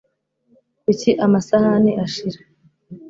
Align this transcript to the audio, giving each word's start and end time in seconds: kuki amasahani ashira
kuki 0.81 1.09
amasahani 1.25 1.91
ashira 2.05 2.39